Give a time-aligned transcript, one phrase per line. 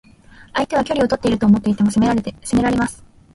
[0.55, 3.03] 相手は距離をとっていると思っていても攻められます。